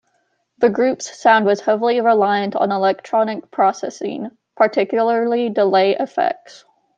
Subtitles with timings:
[0.57, 6.65] The group's sound was heavily reliant on electronic processing, particularly delay effects.